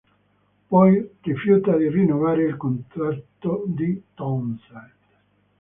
Poi, 0.67 1.11
rifiuta 1.19 1.77
di 1.77 1.87
rinnovare 1.87 2.45
il 2.47 2.57
contratto 2.57 3.65
di 3.67 4.01
Townsend. 4.15 4.91